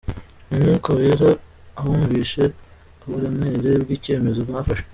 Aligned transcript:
Umwuka 0.51 0.89
Wera 0.97 1.29
abumvishe 1.79 2.43
uburemere 3.03 3.69
bwi 3.83 3.93
Icyemezo 3.97 4.39
mwafashe. 4.49 4.85